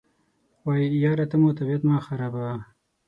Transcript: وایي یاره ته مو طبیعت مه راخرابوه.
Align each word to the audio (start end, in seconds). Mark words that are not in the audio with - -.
وایي 0.65 0.97
یاره 1.05 1.25
ته 1.31 1.35
مو 1.41 1.49
طبیعت 1.57 1.81
مه 1.85 1.93
راخرابوه. 1.95 2.53